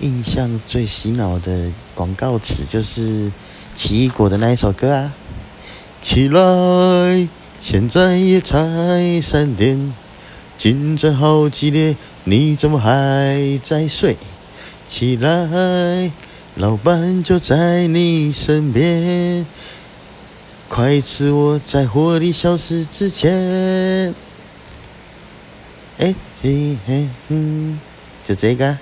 [0.00, 3.30] 印象最洗脑的广告词就是
[3.74, 5.14] 奇异果的那一首歌啊。
[6.00, 7.28] 起来，
[7.60, 9.92] 现在也才三点，
[10.56, 11.94] 竞争好激烈，
[12.24, 14.16] 你怎么还在睡？
[14.88, 16.10] 起来，
[16.54, 19.44] 老板就在你身边，
[20.68, 24.14] 快吃我在火力消失之前。
[25.98, 27.78] 哎嘿嘿嗯，
[28.26, 28.78] 就这个。